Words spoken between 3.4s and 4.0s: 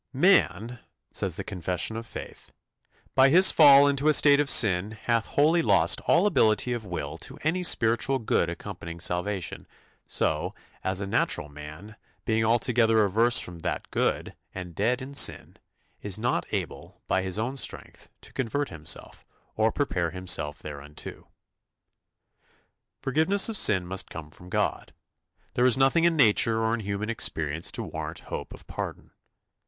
fall